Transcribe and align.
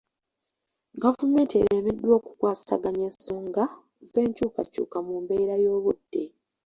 Gavumenti 1.03 1.53
eremeddwa 1.65 2.11
okukwasaganya 2.19 3.03
ensonga 3.09 3.63
z'enkyukakyuka 4.11 4.97
mu 5.07 5.15
mbeera 5.23 5.55
y'obudde. 5.63 6.23